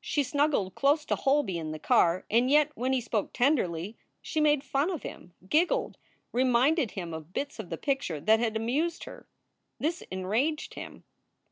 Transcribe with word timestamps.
She 0.00 0.24
snuggled 0.24 0.74
close 0.74 1.04
to 1.04 1.14
Holby 1.14 1.56
in 1.56 1.70
the 1.70 1.78
car, 1.78 2.26
and 2.28 2.50
yet 2.50 2.72
when 2.74 2.92
he 2.92 3.00
spoke 3.00 3.32
tenderly 3.32 3.96
she 4.20 4.40
made 4.40 4.64
fun 4.64 4.90
of 4.90 5.04
him, 5.04 5.34
giggled, 5.48 5.98
reminded 6.32 6.90
him 6.90 7.14
of 7.14 7.32
bits 7.32 7.60
of 7.60 7.70
the 7.70 7.78
picture 7.78 8.18
that 8.20 8.40
had 8.40 8.56
amused 8.56 9.04
her. 9.04 9.28
This 9.78 10.02
enraged 10.10 10.74
him. 10.74 11.04